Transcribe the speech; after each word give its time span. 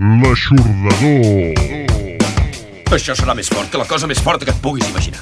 L'aixordador. 0.00 1.58
Això 2.96 3.12
serà 3.12 3.34
més 3.36 3.50
fort 3.52 3.68
que 3.68 3.76
la 3.76 3.84
cosa 3.84 4.08
més 4.08 4.22
forta 4.24 4.48
que 4.48 4.54
et 4.54 4.62
puguis 4.64 4.88
imaginar. 4.88 5.20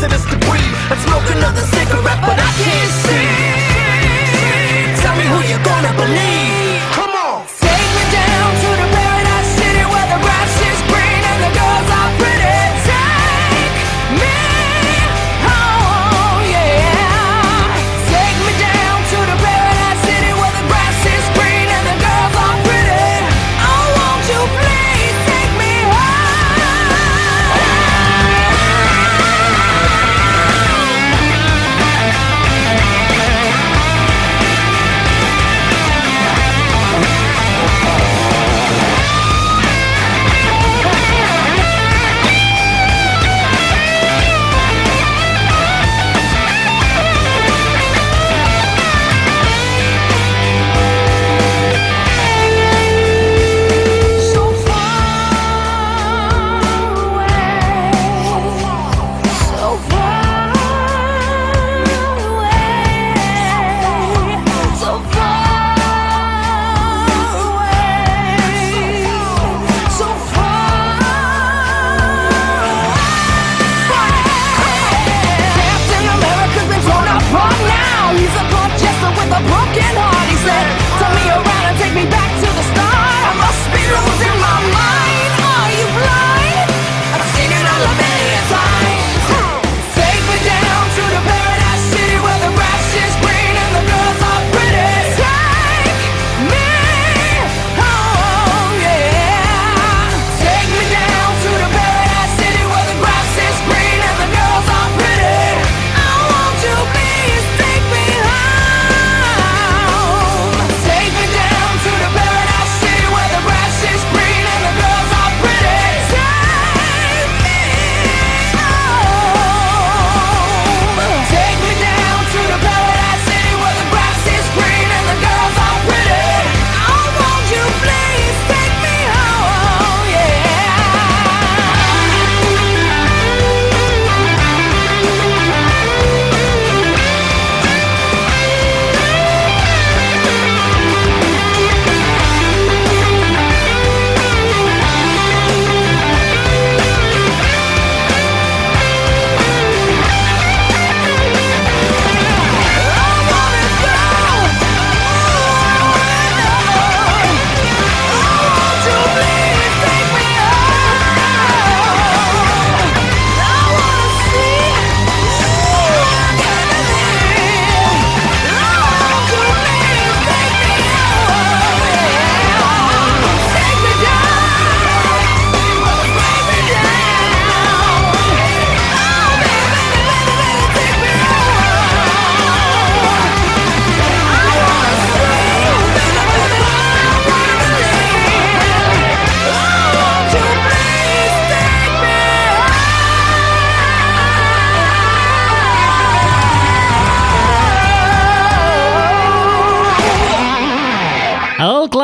hazardous 0.00 0.24
debris, 0.24 0.48
breathe 0.48 0.90
and 0.90 1.00
smoke 1.00 1.28
another 1.36 1.60
cigarette, 1.60 2.20
but 2.24 2.38
I 2.38 2.50
can't 2.64 2.92
see. 3.04 3.28
Tell 5.02 5.14
me 5.16 5.24
who 5.24 5.38
you're 5.48 5.62
gonna 5.62 5.92
believe. 5.94 6.39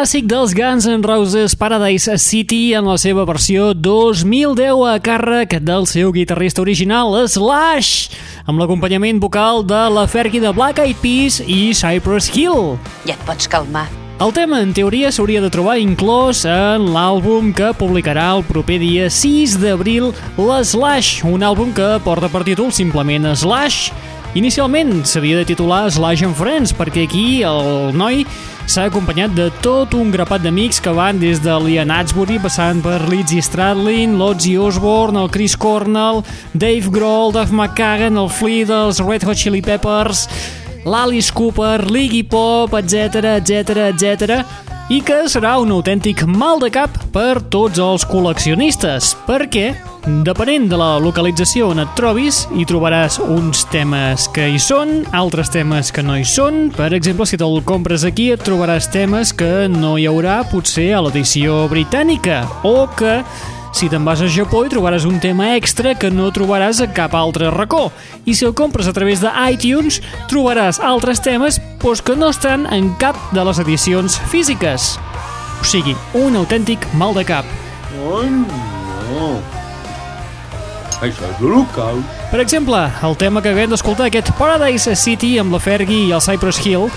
Clàssic 0.06 0.28
dels 0.30 0.52
Guns 0.54 0.84
N' 0.86 1.02
Roses 1.02 1.56
Paradise 1.58 2.14
City 2.22 2.76
en 2.78 2.86
la 2.86 2.94
seva 2.94 3.24
versió 3.26 3.72
2010 3.74 4.84
a 4.86 5.00
càrrec 5.02 5.56
del 5.66 5.82
seu 5.90 6.12
guitarrista 6.14 6.62
original 6.62 7.10
Slash 7.26 8.14
amb 8.46 8.62
l'acompanyament 8.62 9.18
vocal 9.18 9.64
de 9.66 9.80
la 9.90 10.06
Fergie 10.06 10.38
de 10.38 10.54
Black 10.54 10.78
Eyed 10.78 11.02
Peas 11.02 11.40
i 11.42 11.74
Cypress 11.74 12.30
Hill. 12.30 12.76
Ja 13.02 13.16
et 13.16 13.26
pots 13.26 13.50
calmar. 13.50 13.88
El 14.22 14.30
tema, 14.30 14.62
en 14.62 14.70
teoria, 14.70 15.10
s'hauria 15.10 15.42
de 15.42 15.50
trobar 15.50 15.80
inclòs 15.82 16.46
en 16.46 16.86
l'àlbum 16.94 17.50
que 17.50 17.74
publicarà 17.74 18.30
el 18.36 18.46
proper 18.46 18.78
dia 18.78 19.10
6 19.10 19.58
d'abril 19.58 20.12
l'Slash, 20.38 21.24
un 21.26 21.42
àlbum 21.42 21.74
que 21.74 21.96
porta 22.06 22.30
per 22.30 22.46
títol 22.46 22.70
simplement 22.70 23.26
Slash. 23.34 23.90
Inicialment 24.38 25.00
s'havia 25.08 25.40
de 25.40 25.48
titular 25.48 25.88
Slash 25.90 26.22
and 26.22 26.38
Friends, 26.38 26.70
perquè 26.76 27.08
aquí 27.08 27.40
el 27.42 27.96
noi 27.96 28.22
s'ha 28.66 28.88
acompanyat 28.90 29.32
de 29.34 29.46
tot 29.62 29.94
un 29.94 30.10
grapat 30.10 30.42
d'amics 30.42 30.80
que 30.82 30.92
van 30.94 31.20
des 31.22 31.38
de 31.42 31.54
Liam 31.62 31.90
Hatsbury, 31.94 32.40
passant 32.42 32.82
per 32.82 32.98
Lizzy 33.06 33.38
Stradlin, 33.42 34.18
l'Ozzy 34.18 34.56
Osbourne, 34.58 35.22
el 35.22 35.30
Chris 35.30 35.54
Cornell, 35.56 36.24
Dave 36.52 36.90
Grohl, 36.90 37.32
Duff 37.32 37.54
McKagan, 37.54 38.18
el 38.18 38.28
Flea 38.28 38.66
dels 38.66 39.00
Red 39.00 39.24
Hot 39.24 39.38
Chili 39.38 39.62
Peppers, 39.62 40.26
l'Alice 40.86 41.34
Cooper, 41.34 41.82
l'Iggy 41.90 42.22
Pop, 42.30 42.72
etc 42.78 43.36
etc 43.36 43.90
etc 43.90 44.66
i 44.86 45.00
que 45.02 45.24
serà 45.26 45.56
un 45.58 45.72
autèntic 45.74 46.22
mal 46.30 46.60
de 46.62 46.68
cap 46.70 46.94
per 47.10 47.40
tots 47.50 47.80
els 47.82 48.04
col·leccionistes, 48.06 49.16
perquè, 49.26 49.72
depenent 50.22 50.68
de 50.70 50.78
la 50.78 50.92
localització 51.02 51.72
on 51.72 51.82
et 51.82 51.90
trobis, 51.98 52.44
hi 52.54 52.62
trobaràs 52.70 53.18
uns 53.18 53.64
temes 53.72 54.28
que 54.30 54.46
hi 54.52 54.60
són, 54.62 55.00
altres 55.10 55.50
temes 55.50 55.90
que 55.90 56.06
no 56.06 56.14
hi 56.14 56.22
són. 56.22 56.68
Per 56.76 56.92
exemple, 56.94 57.26
si 57.26 57.38
te'l 57.40 57.58
compres 57.66 58.06
aquí, 58.06 58.28
et 58.30 58.46
trobaràs 58.46 58.86
temes 58.94 59.34
que 59.34 59.66
no 59.72 59.96
hi 59.98 60.06
haurà 60.06 60.38
potser 60.52 60.92
a 60.94 61.02
l'edició 61.02 61.64
britànica, 61.72 62.44
o 62.62 62.86
que 62.94 63.18
si 63.76 63.90
te'n 63.92 64.06
vas 64.08 64.22
a 64.24 64.28
Japó 64.32 64.62
hi 64.64 64.70
trobaràs 64.72 65.04
un 65.04 65.18
tema 65.20 65.50
extra 65.52 65.90
que 66.00 66.08
no 66.08 66.30
trobaràs 66.32 66.78
a 66.80 66.86
cap 66.96 67.12
altre 67.12 67.50
racó. 67.52 67.90
I 68.24 68.32
si 68.32 68.46
el 68.48 68.54
compres 68.56 68.88
a 68.88 68.94
través 68.96 69.20
de 69.20 69.28
iTunes, 69.52 69.98
trobaràs 70.30 70.80
altres 70.80 71.20
temes 71.20 71.58
doncs, 71.82 72.00
que 72.00 72.16
no 72.16 72.30
estan 72.32 72.64
en 72.72 72.94
cap 72.96 73.18
de 73.36 73.44
les 73.44 73.60
edicions 73.60 74.16
físiques. 74.32 74.94
O 75.60 75.68
sigui, 75.68 75.92
un 76.16 76.40
autèntic 76.40 76.88
mal 76.96 77.12
de 77.12 77.26
cap. 77.28 77.44
Ai, 77.92 78.32
no. 78.32 79.28
Això 80.96 81.28
és 81.28 81.44
local. 81.44 82.00
Per 82.32 82.40
exemple, 82.40 82.80
el 83.04 83.20
tema 83.20 83.44
que 83.44 83.52
acabem 83.52 83.76
d'escoltar, 83.76 84.08
aquest 84.08 84.32
Paradise 84.40 84.96
City 84.96 85.36
amb 85.42 85.52
la 85.52 85.60
Fergie 85.60 86.06
i 86.08 86.14
el 86.16 86.24
Cypress 86.24 86.64
Hill, 86.64 86.88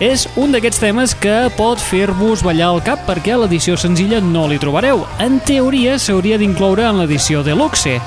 és 0.00 0.24
un 0.40 0.48
d'aquests 0.54 0.80
temes 0.80 1.12
que 1.12 1.50
pot 1.58 1.78
fer-vos 1.78 2.40
ballar 2.40 2.70
el 2.72 2.80
cap 2.84 3.02
perquè 3.04 3.34
a 3.34 3.40
l'edició 3.42 3.76
senzilla 3.76 4.22
no 4.24 4.46
li 4.48 4.56
trobareu. 4.58 5.04
En 5.20 5.36
teoria 5.44 5.98
s'hauria 6.00 6.38
d'incloure 6.40 6.86
en 6.88 7.02
l'edició 7.02 7.44
Deluxe. 7.44 7.98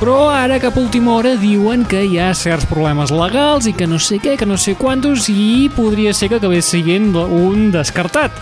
Però 0.00 0.28
ara 0.34 0.58
cap 0.62 0.76
última 0.78 1.14
hora 1.14 1.36
diuen 1.38 1.84
que 1.86 2.04
hi 2.06 2.18
ha 2.18 2.32
certs 2.34 2.66
problemes 2.70 3.14
legals 3.14 3.70
i 3.70 3.72
que 3.74 3.86
no 3.86 4.02
sé 4.02 4.18
què, 4.22 4.34
que 4.38 4.46
no 4.46 4.58
sé 4.58 4.74
quantos 4.78 5.30
i 5.30 5.70
podria 5.74 6.12
ser 6.14 6.28
que 6.30 6.42
acabés 6.42 6.70
sent 6.74 7.14
un 7.14 7.70
descartat. 7.74 8.34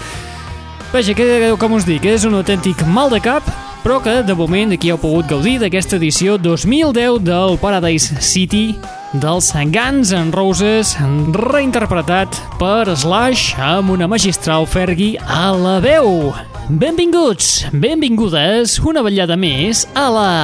Vaja, 0.92 1.12
que, 1.12 1.52
com 1.60 1.76
us 1.76 1.84
dic, 1.84 2.04
és 2.08 2.24
un 2.24 2.36
autèntic 2.40 2.80
mal 2.88 3.12
de 3.12 3.20
cap, 3.20 3.44
però 3.86 4.00
que 4.02 4.22
de 4.26 4.34
moment 4.34 4.72
aquí 4.74 4.88
heu 4.90 4.96
pogut 4.98 5.28
gaudir 5.30 5.60
d'aquesta 5.62 5.94
edició 6.00 6.34
2010 6.42 7.20
del 7.22 7.54
Paradise 7.62 8.18
City 8.18 8.74
dels 9.22 9.52
Guns 9.54 10.10
N' 10.10 10.32
Roses 10.34 10.96
reinterpretat 11.36 12.34
per 12.58 12.90
Slash 12.90 13.54
amb 13.62 13.94
una 13.94 14.08
magistral 14.10 14.66
Fergie 14.66 15.22
a 15.22 15.52
la 15.54 15.76
veu. 15.78 16.34
Benvinguts, 16.66 17.68
benvingudes, 17.70 18.80
una 18.82 19.06
ballada 19.06 19.38
més 19.38 19.86
a 19.94 20.08
la... 20.10 20.34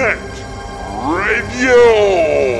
Net 0.00 0.42
Radio. 1.04 2.51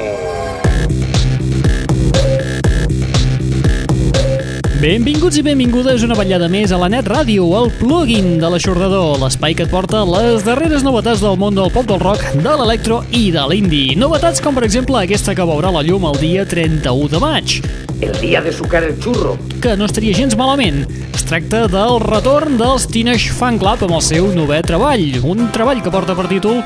Benvinguts 4.83 5.37
i 5.39 5.45
benvingudes 5.47 6.03
una 6.03 6.17
ballada 6.19 6.49
més 6.51 6.73
a 6.75 6.79
la 6.81 6.89
Net 6.91 7.07
Ràdio, 7.07 7.45
el 7.55 7.69
plugin 7.79 8.33
de 8.41 8.49
l'aixordador, 8.51 9.13
l'espai 9.21 9.55
que 9.55 9.63
et 9.63 9.71
porta 9.71 10.01
les 10.03 10.43
darreres 10.43 10.83
novetats 10.83 11.21
del 11.23 11.37
món 11.39 11.55
del 11.55 11.71
pop 11.71 11.87
del 11.87 12.01
rock, 12.03 12.25
de 12.35 12.55
l'electro 12.59 12.97
i 13.15 13.29
de 13.31 13.45
l'indie. 13.47 13.95
Novetats 13.95 14.43
com, 14.43 14.59
per 14.59 14.65
exemple, 14.67 14.99
aquesta 14.99 15.37
que 15.39 15.47
veurà 15.47 15.71
la 15.71 15.85
llum 15.87 16.09
el 16.11 16.19
dia 16.19 16.43
31 16.51 17.13
de 17.13 17.21
maig, 17.23 17.61
El 18.03 18.19
día 18.19 18.43
de 18.43 18.51
sucar 18.51 18.83
el 18.83 18.99
churro. 18.99 19.39
que 19.63 19.77
no 19.77 19.85
estaria 19.85 20.19
gens 20.19 20.35
malament. 20.37 20.89
Es 21.15 21.23
tracta 21.23 21.69
del 21.69 22.01
retorn 22.01 22.59
dels 22.59 22.89
Teenage 22.89 23.31
Fan 23.31 23.61
Club 23.63 23.85
amb 23.87 23.95
el 23.95 24.03
seu 24.03 24.27
novè 24.35 24.65
treball, 24.67 25.23
un 25.23 25.47
treball 25.53 25.81
que 25.81 25.95
porta 25.95 26.17
per 26.19 26.27
títol 26.27 26.59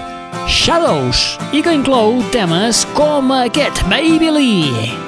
Shadows, 0.48 1.36
i 1.52 1.60
que 1.60 1.74
inclou 1.74 2.22
temes 2.32 2.86
com 2.94 3.30
aquest, 3.32 3.84
Baby 3.92 4.30
Lee. 4.32 5.05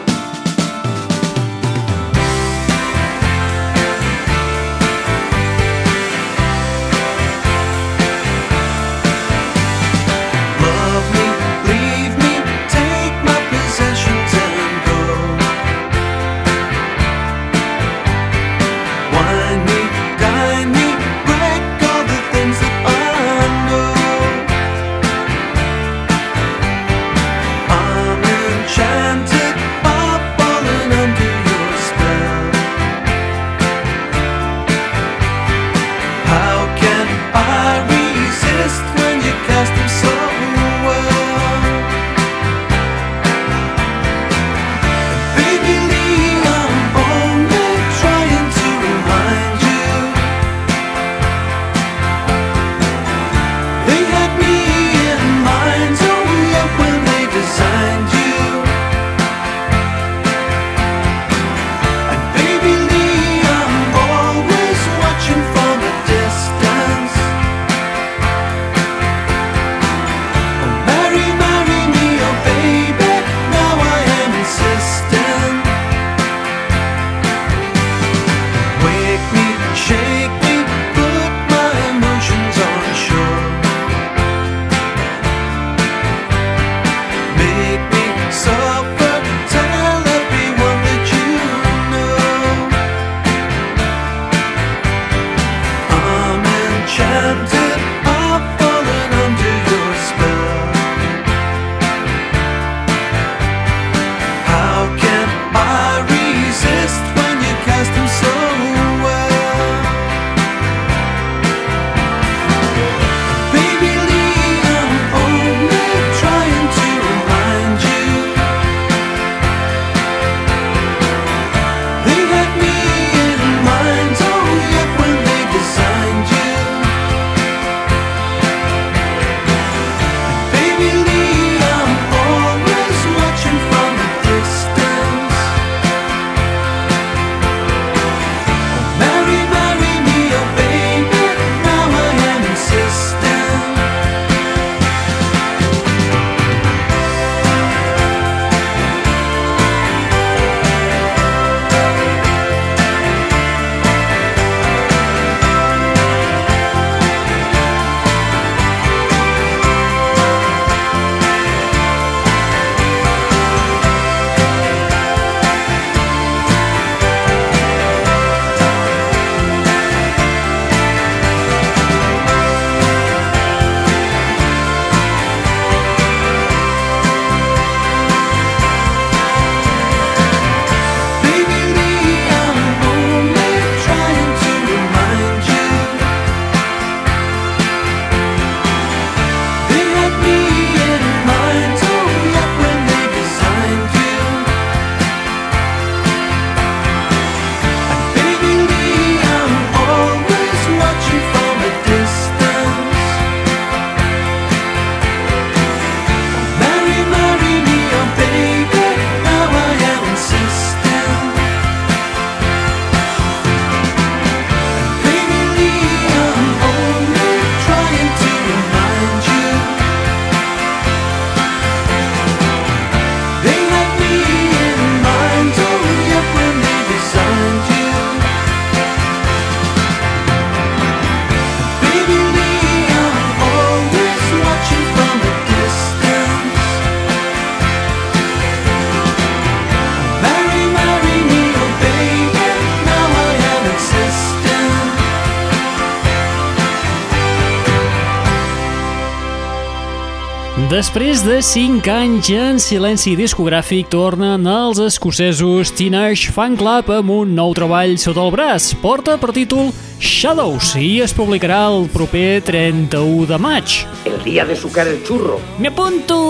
Després 250.68 251.22
de 251.24 251.38
5 251.40 251.88
anys 251.88 252.28
en 252.36 252.58
silenci 252.60 253.14
discogràfic, 253.16 253.86
tornen 253.88 254.44
els 254.44 254.76
escocesos 254.84 255.70
Teenage 255.72 256.28
Fan 256.36 256.58
Club 256.60 256.90
amb 256.92 257.08
un 257.14 257.32
nou 257.32 257.54
treball 257.56 257.96
sota 257.96 258.20
el 258.26 258.34
braç. 258.34 258.76
Porta 258.82 259.16
per 259.16 259.32
títol 259.32 259.72
Shadows 259.96 260.74
i 260.76 261.00
es 261.00 261.16
publicarà 261.16 261.62
el 261.70 261.88
proper 261.88 262.44
31 262.44 263.24
de 263.30 263.38
maig. 263.40 263.78
El 264.04 264.20
día 264.26 264.44
de 264.44 264.52
sucar 264.60 264.84
el 264.92 265.00
churro. 265.08 265.40
Me 265.56 265.72
apunto! 265.72 266.20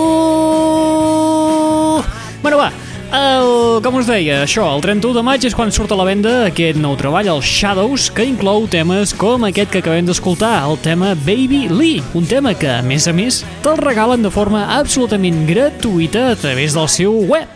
Bueno, 2.39 2.63
va, 2.63 2.71
el, 3.11 3.81
com 3.81 3.97
us 3.99 4.07
deia, 4.09 4.43
això, 4.45 4.65
el 4.75 4.83
31 4.85 5.17
de 5.17 5.23
maig 5.25 5.45
és 5.47 5.55
quan 5.57 5.71
surt 5.73 5.91
a 5.93 5.97
la 5.97 6.05
venda 6.07 6.33
aquest 6.47 6.77
nou 6.81 6.95
treball, 6.99 7.29
el 7.31 7.41
Shadows, 7.45 8.09
que 8.13 8.25
inclou 8.27 8.67
temes 8.69 9.13
com 9.17 9.45
aquest 9.47 9.71
que 9.73 9.81
acabem 9.83 10.05
d'escoltar, 10.07 10.59
el 10.69 10.77
tema 10.83 11.15
Baby 11.25 11.67
Lee, 11.71 12.03
un 12.17 12.27
tema 12.29 12.53
que, 12.53 12.69
a 12.69 12.83
més 12.85 13.07
a 13.09 13.13
més, 13.15 13.41
te'l 13.65 13.81
regalen 13.81 14.25
de 14.25 14.33
forma 14.33 14.65
absolutament 14.77 15.45
gratuïta 15.49 16.29
a 16.33 16.37
través 16.37 16.77
del 16.77 16.89
seu 16.89 17.17
web. 17.29 17.47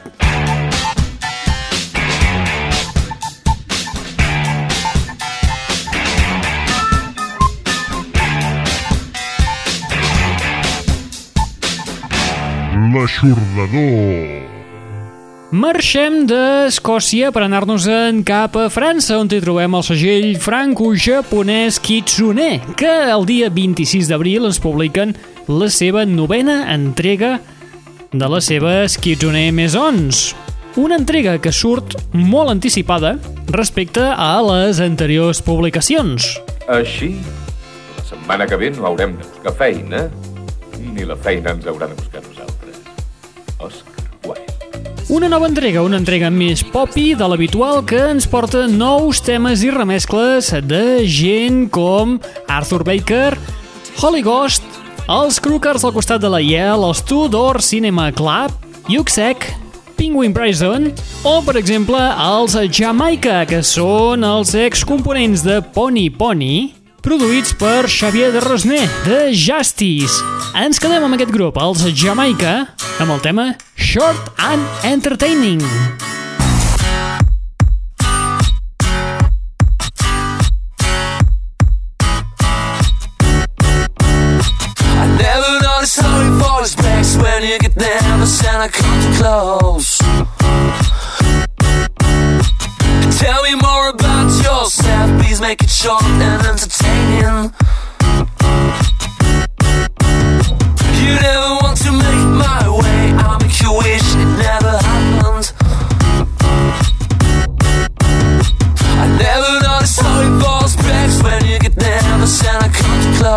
L'aixordador. 12.93 14.42
Marxem 15.53 16.24
d'Escòcia 16.25 17.27
per 17.29 17.43
anar-nos-en 17.45 18.24
cap 18.25 18.55
a 18.57 18.63
França, 18.74 19.19
on 19.22 19.27
hi 19.29 19.38
trobem 19.38 19.75
el 19.77 19.83
segell 19.86 20.31
franco-japonès 20.41 21.77
Kitsune, 21.77 22.55
que 22.74 22.89
el 23.13 23.27
dia 23.29 23.51
26 23.53 24.10
d'abril 24.10 24.50
ens 24.50 24.57
publiquen 24.63 25.13
la 25.45 25.69
seva 25.69 26.07
novena 26.10 26.74
entrega 26.74 27.36
de 28.10 28.31
les 28.33 28.50
seves 28.50 28.98
Kitsune 28.98 29.45
Maisons. 29.53 30.25
Una 30.81 30.98
entrega 30.98 31.38
que 31.38 31.53
surt 31.53 32.00
molt 32.17 32.50
anticipada 32.50 33.19
respecte 33.53 34.10
a 34.10 34.33
les 34.50 34.81
anteriors 34.81 35.45
publicacions. 35.45 36.33
Així, 36.65 37.13
la 37.93 38.10
setmana 38.10 38.50
que 38.50 38.57
ve 38.57 38.74
no 38.74 38.89
haurem 38.89 39.19
de 39.22 39.29
buscar 39.29 39.60
feina, 39.62 40.07
ni 40.81 41.05
la 41.05 41.22
feina 41.22 41.53
ens 41.53 41.69
haurà 41.69 41.93
de 41.93 42.01
buscar 42.01 42.25
nosaltres. 42.25 42.81
Wilde. 43.62 43.92
Una 45.13 45.27
nova 45.29 45.46
entrega, 45.46 45.84
una 45.86 46.00
entrega 46.01 46.32
més 46.34 46.63
popi 46.65 47.12
de 47.13 47.25
l'habitual 47.29 47.84
que 47.86 48.00
ens 48.15 48.25
porta 48.25 48.63
nous 48.65 49.20
temes 49.22 49.62
i 49.62 49.70
remescles 49.70 50.48
de 50.65 51.03
gent 51.05 51.67
com 51.70 52.15
Arthur 52.50 52.82
Baker, 52.88 53.36
Holy 54.01 54.24
Ghost, 54.25 54.65
els 55.05 55.38
Crookers 55.38 55.86
al 55.86 55.93
costat 55.93 56.24
de 56.24 56.32
la 56.34 56.39
Yale, 56.41 56.89
els 56.89 57.03
Tudor 57.05 57.62
Cinema 57.62 58.08
Club, 58.10 58.58
Yuxek, 58.89 59.46
Penguin 60.00 60.34
Bryson 60.34 60.89
o, 61.22 61.36
per 61.46 61.60
exemple, 61.62 62.01
els 62.01 62.58
Jamaica, 62.74 63.43
que 63.46 63.62
són 63.62 64.25
els 64.25 64.55
excomponents 64.58 65.46
de 65.46 65.60
Pony 65.77 66.08
Pony, 66.10 66.72
produïts 67.05 67.53
per 67.62 67.84
Xavier 67.86 68.32
de 68.34 68.41
Rosner, 68.41 68.88
de 69.05 69.27
Justice. 69.29 70.25
Ens 70.58 70.82
quedem 70.82 71.05
amb 71.05 71.20
aquest 71.20 71.38
grup, 71.38 71.62
els 71.62 71.86
Jamaica, 71.93 72.63
amb 73.00 73.12
el 73.12 73.19
tema 73.21 73.55
Short 73.75 74.31
and 74.38 74.62
Entertaining. 74.83 75.62
Falls 86.39 86.75
back 86.75 87.05
when 87.21 87.43
you 87.43 87.59
get 87.59 87.75
nervous 87.75 88.41
and 88.45 88.63
I 88.63 88.67
come 88.69 89.01
too 89.01 89.13
close. 89.19 89.97
Tell 93.19 93.43
me 93.43 93.55
more 93.55 93.89
about 93.89 94.31
yourself, 94.43 95.21
please 95.21 95.41
make 95.41 95.62
it 95.62 95.69
short 95.69 96.03
and 96.03 96.47
entertaining. 96.47 96.82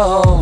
Oh. 0.09 0.36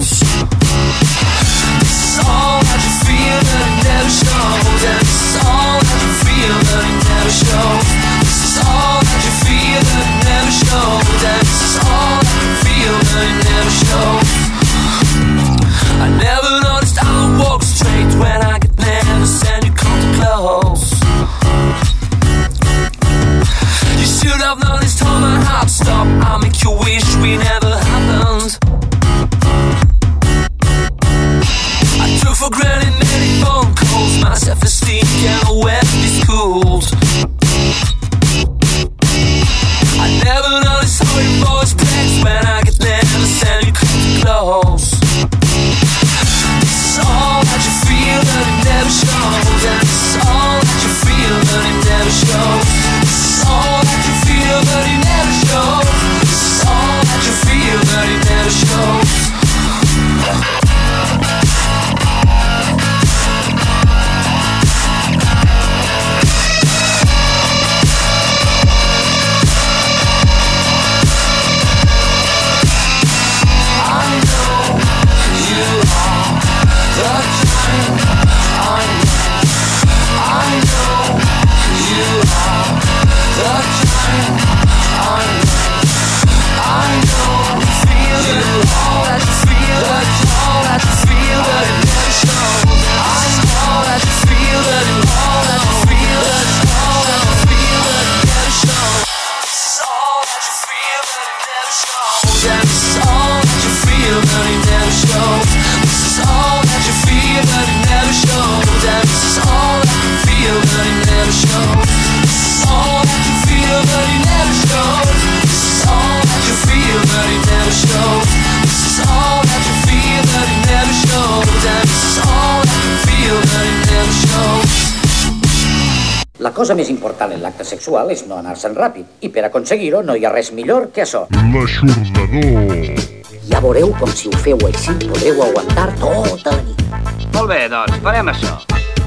La 126.44 126.50
cosa 126.52 126.74
més 126.76 126.90
important 126.92 127.30
en 127.32 127.40
l'acte 127.40 127.64
sexual 127.64 128.10
és 128.12 128.26
no 128.28 128.36
anar-se'n 128.36 128.74
ràpid, 128.76 129.06
i 129.24 129.30
per 129.32 129.46
aconseguir-ho 129.46 130.02
no 130.04 130.12
hi 130.12 130.26
ha 130.28 130.32
res 130.34 130.50
millor 130.52 130.90
que 130.92 131.00
això. 131.06 131.22
L'aixordador. 131.54 133.00
Ja 133.48 133.62
veureu 133.64 133.94
com 134.00 134.12
si 134.12 134.28
ho 134.28 134.42
feu 134.44 134.60
així 134.68 134.92
podreu 135.06 135.40
aguantar 135.46 135.88
tota 136.02 136.52
la 136.52 136.66
nit. 136.66 136.84
Molt 137.32 137.48
bé, 137.48 137.62
doncs, 137.72 137.96
farem 138.04 138.28
això. 138.34 138.58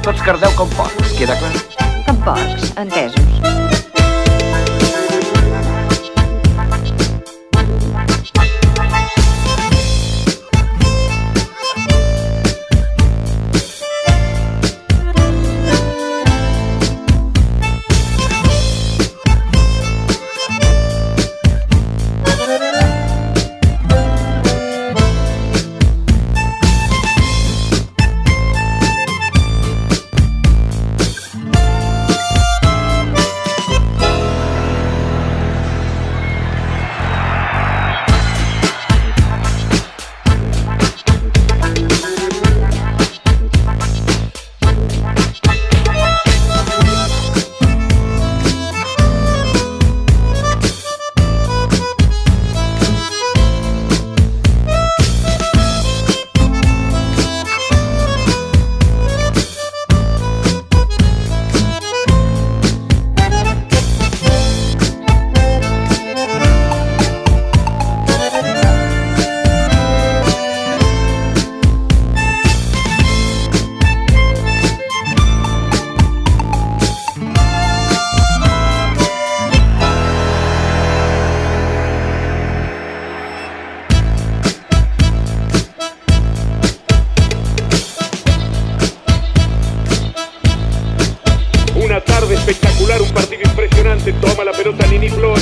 Tots 0.02 0.26
cardeu 0.26 0.58
com 0.58 0.74
porcs, 0.80 1.14
queda 1.20 1.38
clar? 1.38 1.54
Com 2.10 2.26
porcs, 2.26 2.74
entesos. 2.74 3.57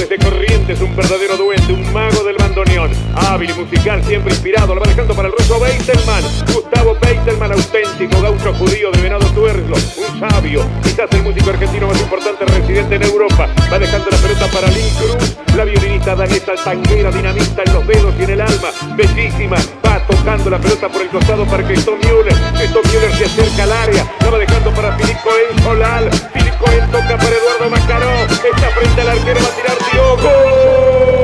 de 0.10 0.18
Corrientes, 0.20 0.82
un 0.82 0.96
verdadero 0.96 1.36
duende, 1.36 1.74
un 1.74 1.92
mago 1.92 2.24
del 2.24 2.38
Hábil 3.16 3.50
y 3.50 3.54
musical, 3.54 4.04
siempre 4.04 4.34
inspirado, 4.34 4.76
lo 4.76 4.82
va 4.82 4.88
dejando 4.88 5.16
para 5.16 5.30
el 5.30 5.34
ruso 5.34 5.60
Beitelman. 5.60 6.24
Gustavo 6.54 6.96
Beitelman, 7.02 7.52
auténtico 7.54 8.22
gaucho 8.22 8.54
judío 8.54 8.92
de 8.92 9.02
Venado 9.02 9.26
Tuerlo, 9.28 9.76
un 9.76 10.20
sabio, 10.20 10.62
quizás 10.84 11.10
el 11.12 11.24
músico 11.24 11.50
argentino 11.50 11.88
más 11.88 12.00
importante 12.02 12.46
residente 12.46 12.96
en 12.96 13.04
Europa. 13.04 13.48
Va 13.72 13.80
dejando 13.80 14.10
la 14.12 14.18
pelota 14.18 14.48
para 14.48 14.68
Lynn 14.68 14.90
Cruz, 14.96 15.38
la 15.56 15.64
violinista 15.64 16.16
danesa 16.16 16.54
tanguera, 16.64 17.12
dinamista 17.12 17.64
en 17.66 17.74
los 17.74 17.88
dedos 17.88 18.14
y 18.20 18.24
en 18.24 18.30
el 18.32 18.42
alma, 18.42 18.70
bellísima. 18.96 19.58
Va 19.86 20.06
tocando 20.08 20.50
la 20.50 20.60
pelota 20.60 20.90
por 20.90 21.02
el 21.02 21.10
costado 21.10 21.46
para 21.46 21.64
Cristo 21.64 21.96
Müller. 21.96 22.36
Cristo 22.58 22.82
Müller 22.84 23.16
se 23.16 23.26
acerca 23.26 23.64
al 23.64 23.72
área, 23.72 24.16
la 24.22 24.30
va 24.30 24.38
dejando 24.38 24.72
para 24.72 24.98
Filip 24.98 25.18
Cohen 25.22 25.64
Solal. 25.64 26.12
Filip 26.34 26.56
toca 26.92 27.18
para 27.18 27.30
Eduardo 27.30 27.70
Macaró, 27.70 28.12
está 28.26 28.70
frente 28.70 29.02
al 29.02 29.10
arquero, 29.10 29.40
va 29.42 29.48
a 29.48 29.56
tirar 29.56 29.78
Diogo. 29.92 31.15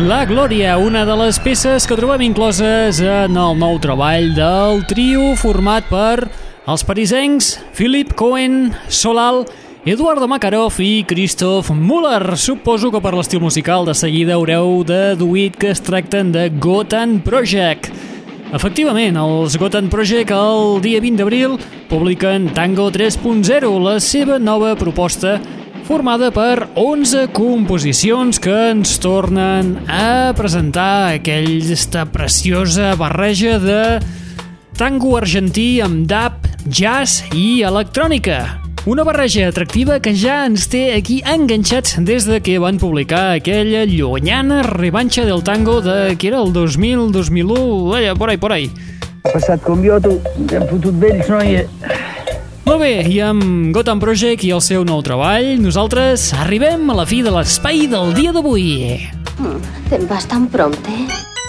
La 0.00 0.24
Glòria, 0.24 0.78
una 0.80 1.02
de 1.04 1.12
les 1.18 1.36
peces 1.44 1.84
que 1.84 1.96
trobem 1.98 2.22
incloses 2.24 3.02
en 3.04 3.34
el 3.36 3.58
nou 3.60 3.76
treball 3.84 4.30
del 4.32 4.80
trio 4.88 5.34
format 5.36 5.84
per 5.90 6.30
els 6.64 6.84
parisencs 6.88 7.50
Philip 7.76 8.14
Cohen, 8.16 8.70
Solal, 8.88 9.42
Eduardo 9.84 10.24
Makarov 10.30 10.78
i 10.80 11.04
Christoph 11.04 11.68
Müller. 11.76 12.38
Suposo 12.40 12.88
que 12.94 13.02
per 13.04 13.12
l'estil 13.12 13.44
musical 13.44 13.84
de 13.84 13.92
seguida 13.98 14.38
haureu 14.38 14.80
deduït 14.88 15.60
que 15.60 15.74
es 15.74 15.84
tracten 15.84 16.32
de 16.32 16.48
Gotan 16.48 17.18
Project. 17.20 17.92
Efectivament, 18.56 19.20
els 19.20 19.58
Gotan 19.60 19.92
Project 19.92 20.32
el 20.32 20.80
dia 20.80 21.04
20 21.04 21.20
d'abril 21.20 21.60
publiquen 21.92 22.48
Tango 22.56 22.88
3.0, 22.88 23.76
la 23.84 23.98
seva 24.00 24.40
nova 24.40 24.72
proposta 24.80 25.36
formada 25.90 26.28
per 26.30 26.68
11 26.78 27.32
composicions 27.34 28.38
que 28.38 28.52
ens 28.70 28.92
tornen 29.02 29.72
a 29.90 30.30
presentar 30.38 31.16
aquesta 31.16 32.04
preciosa 32.06 32.92
barreja 32.94 33.56
de 33.58 33.98
tango 34.78 35.16
argentí 35.18 35.80
amb 35.82 36.04
dub, 36.06 36.46
jazz 36.70 37.24
i 37.34 37.64
electrònica. 37.66 38.38
Una 38.86 39.02
barreja 39.02 39.48
atractiva 39.50 39.98
que 39.98 40.12
ja 40.14 40.44
ens 40.46 40.68
té 40.70 40.92
aquí 40.94 41.24
enganxats 41.26 41.98
des 42.06 42.28
de 42.30 42.38
que 42.38 42.60
van 42.62 42.78
publicar 42.78 43.32
aquella 43.32 43.82
llunyana 43.82 44.62
revanxa 44.68 45.26
del 45.26 45.42
tango 45.42 45.80
de, 45.82 46.14
que 46.14 46.30
era 46.30 46.38
el 46.38 46.52
2000, 46.54 47.10
2001, 47.10 47.96
allà, 47.98 48.14
por 48.14 48.30
ahí, 48.30 48.38
por 48.38 48.54
ahí. 48.54 48.70
Ha 49.26 49.34
passat 49.34 49.66
com 49.66 49.82
jo, 49.82 49.98
tu, 49.98 50.20
hem 50.54 50.70
fotut 50.70 51.02
vells, 51.02 51.26
noia. 51.34 51.66
Molt 52.70 52.84
bé, 52.84 53.02
i 53.10 53.16
amb 53.18 53.72
Gotham 53.74 53.98
Project 53.98 54.44
i 54.46 54.52
el 54.54 54.60
seu 54.62 54.84
nou 54.86 55.00
treball, 55.02 55.56
nosaltres 55.58 56.28
arribem 56.38 56.84
a 56.92 56.94
la 57.00 57.06
fi 57.10 57.18
de 57.26 57.32
l'espai 57.34 57.88
del 57.90 58.14
dia 58.14 58.30
d'avui. 58.30 58.94
Mm, 59.42 59.58
Te'n 59.90 60.06
vas 60.06 60.28
tan 60.30 60.46
prompte? 60.46 60.94
Acabarem 60.94 61.39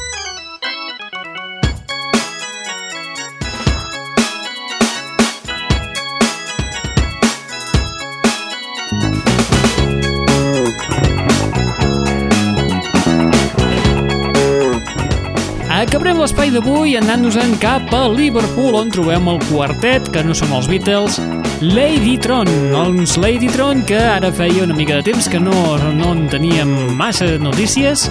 d'avui 16.52 16.98
anant-nos-en 17.00 17.54
cap 17.62 17.94
a 17.96 18.02
Liverpool, 18.12 18.76
on 18.76 18.90
trobem 18.92 19.28
el 19.32 19.40
quartet, 19.48 20.10
que 20.12 20.24
no 20.26 20.36
són 20.36 20.52
els 20.58 20.68
Beatles, 20.68 21.20
Ladytron, 21.64 22.50
uns 22.76 23.16
Ladytron 23.22 23.86
que 23.88 24.00
ara 24.00 24.32
feia 24.36 24.66
una 24.66 24.76
mica 24.76 24.98
de 25.00 25.06
temps 25.12 25.30
que 25.32 25.40
no, 25.40 25.54
no 25.96 26.12
en 26.12 26.26
teníem 26.32 26.74
massa 27.00 27.30
notícies, 27.40 28.08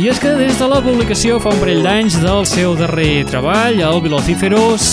i 0.00 0.08
és 0.10 0.18
que 0.22 0.32
des 0.38 0.56
de 0.58 0.70
la 0.70 0.80
publicació 0.84 1.36
fa 1.42 1.52
un 1.52 1.60
parell 1.60 1.84
d'anys 1.84 2.16
del 2.24 2.48
seu 2.48 2.74
darrer 2.78 3.26
treball, 3.28 3.82
el 3.84 4.00
Velocíferos, 4.06 4.88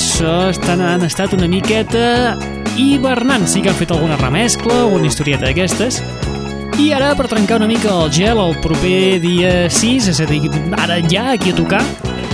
estan, 0.51 0.83
han 0.83 1.07
estat 1.07 1.33
una 1.37 1.49
miqueta 1.49 2.35
hibernant. 2.75 3.47
Sí 3.47 3.63
que 3.63 3.71
han 3.71 3.79
fet 3.79 3.95
alguna 3.95 4.19
remescla, 4.19 4.83
alguna 4.83 5.07
historieta 5.07 5.47
d'aquestes, 5.47 6.01
i 6.81 6.91
ara, 6.95 7.15
per 7.17 7.31
trencar 7.31 7.59
una 7.61 7.71
mica 7.71 7.91
el 7.93 8.11
gel, 8.13 8.39
el 8.41 8.55
proper 8.63 9.19
dia 9.23 9.69
6, 9.69 10.11
és 10.13 10.21
a 10.23 10.29
dir, 10.29 10.47
ara 10.77 11.01
ja 11.07 11.31
aquí 11.33 11.51
a 11.51 11.57
tocar, 11.57 11.83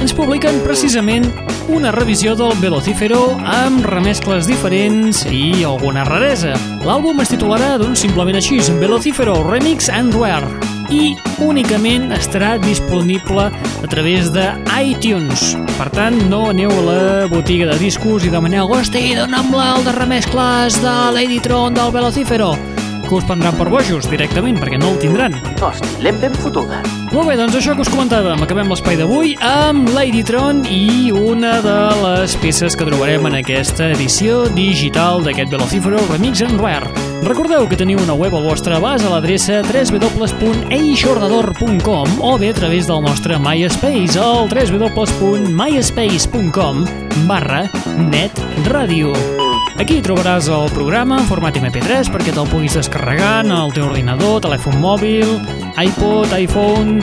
ens 0.02 0.14
publiquen 0.14 0.62
precisament 0.64 1.26
una 1.74 1.92
revisió 1.92 2.36
del 2.38 2.54
Velocífero 2.62 3.20
amb 3.42 3.86
remescles 3.90 4.48
diferents 4.48 5.24
i 5.32 5.64
alguna 5.68 6.06
raresa. 6.08 6.54
L'àlbum 6.86 7.20
es 7.24 7.34
titularà, 7.34 7.76
doncs, 7.82 8.06
simplement 8.06 8.40
així, 8.40 8.62
Velocífero 8.80 9.36
Remix 9.50 9.90
and 9.90 10.16
Rare 10.16 10.48
i 10.94 11.18
únicament 11.44 12.14
estarà 12.16 12.56
disponible 12.64 13.50
a 13.52 13.92
través 13.92 14.32
de 14.32 14.48
iTunes. 14.80 15.54
Per 15.76 15.90
tant, 15.92 16.18
no 16.32 16.48
aneu 16.54 16.72
a 16.72 16.86
la 16.88 17.04
botiga 17.32 17.68
de 17.74 17.78
discos 17.82 18.26
i 18.26 18.34
demaneu 18.34 18.72
«Hosti, 18.72 19.12
dona'm-la 19.20 19.74
el 19.76 19.88
de 19.88 19.96
remescles 20.00 20.82
de 20.82 20.98
Ladytron 21.18 21.76
del 21.76 21.92
Velocífero!» 21.92 22.56
Que 23.08 23.16
us 23.16 23.26
prendran 23.28 23.56
per 23.58 23.70
bojos 23.72 24.10
directament, 24.12 24.60
perquè 24.60 24.78
no 24.80 24.88
el 24.94 25.00
tindran. 25.02 25.34
Hosti, 25.64 25.88
l'hem 26.04 26.18
ben 26.22 26.34
fotuda. 26.38 26.82
Molt 27.14 27.28
bé, 27.30 27.36
doncs 27.40 27.56
això 27.56 27.72
que 27.76 27.82
us 27.86 27.90
comentàvem. 27.92 28.42
Acabem 28.44 28.68
l'espai 28.72 28.96
d'avui 29.00 29.36
amb 29.44 29.90
Ladytron 29.96 30.56
i 30.70 31.12
una 31.16 31.62
de 31.64 31.78
les 32.04 32.36
peces 32.42 32.76
que 32.76 32.86
trobarem 32.88 33.26
en 33.30 33.36
aquesta 33.40 33.84
edició 33.96 34.32
digital 34.52 35.24
d'aquest 35.24 35.50
Velocífero 35.56 36.00
Remix 36.12 36.42
and 36.46 36.60
Rare. 36.62 36.88
Recordeu 37.24 37.68
que 37.70 37.80
teniu 37.80 38.00
una 38.04 38.16
web 38.18 38.34
al 38.36 38.46
vostre 38.46 38.76
abast 38.78 39.06
a 39.08 39.10
l'adreça 39.16 39.56
www.eixordador.com 39.64 42.08
o 42.22 42.38
bé 42.38 42.50
a 42.52 42.58
través 42.60 42.84
del 42.92 43.02
nostre 43.08 43.34
MySpace 43.40 44.20
al 44.20 44.48
www.myspace.com 44.52 46.76
barra 47.28 47.70
netradio. 47.98 49.37
Aquí 49.78 50.00
trobaràs 50.02 50.48
el 50.50 50.72
programa 50.74 51.20
en 51.22 51.28
format 51.30 51.58
MP3 51.60 52.10
perquè 52.10 52.34
te'l 52.34 52.48
puguis 52.50 52.74
descarregar 52.80 53.44
en 53.44 53.52
el 53.54 53.74
teu 53.76 53.86
ordinador, 53.86 54.40
telèfon 54.42 54.80
mòbil, 54.82 55.36
iPod, 55.78 56.34
iPhone, 56.34 56.98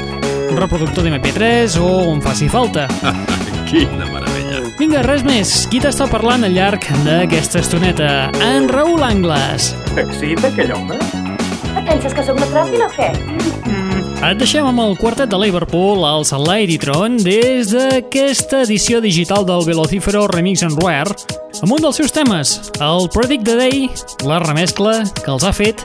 reproductor 0.59 1.07
d'MP3 1.07 1.79
o 1.79 1.91
on 2.11 2.23
faci 2.25 2.51
falta. 2.51 2.89
Quina 3.71 4.09
meravella. 4.11 4.65
Vinga, 4.81 5.05
res 5.07 5.23
més. 5.27 5.55
Qui 5.71 5.79
t'està 5.85 6.09
parlant 6.11 6.43
al 6.47 6.59
llarg 6.59 6.91
d'aquesta 7.07 7.63
estoneta? 7.63 8.11
En 8.43 8.67
Raül 8.71 9.07
Angles. 9.07 9.71
Excita 9.95 10.51
aquell 10.51 10.75
home? 10.75 10.99
Et 10.99 11.87
penses 11.87 12.11
que 12.11 12.27
sóc 12.27 12.43
una 12.43 12.51
tràfila 12.51 12.91
o 12.91 12.95
què? 12.99 13.74
Et 14.25 14.39
deixem 14.41 14.65
amb 14.65 14.81
el 14.81 14.95
quartet 14.97 15.29
de 15.29 15.37
Liverpool, 15.37 16.01
els 16.09 16.31
Ladytron, 16.33 17.19
des 17.21 17.75
d'aquesta 17.75 18.63
edició 18.65 19.03
digital 19.05 19.45
del 19.45 19.67
Velocífero 19.67 20.25
Remix 20.33 20.65
and 20.65 20.81
Rare, 20.81 21.13
amb 21.61 21.77
un 21.77 21.85
dels 21.85 22.01
seus 22.01 22.15
temes, 22.15 22.57
el 22.81 23.11
Predict 23.13 23.45
the 23.45 23.59
Day, 23.61 23.85
la 24.25 24.41
remescla 24.41 25.03
que 25.21 25.29
els 25.35 25.45
ha 25.45 25.53
fet 25.53 25.85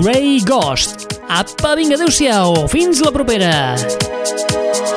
Grey 0.00 0.40
Ghost. 0.48 1.20
Apa, 1.28 1.76
vinga, 1.76 2.00
adeu-siau, 2.00 2.62
fins 2.72 3.04
la 3.04 3.12
propera! 3.12 3.52
L'aixordador. 3.76 4.95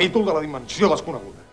Capítol 0.00 0.24
de 0.24 0.32
la 0.32 0.40
dimensió 0.40 0.88
desconeguda. 0.88 1.49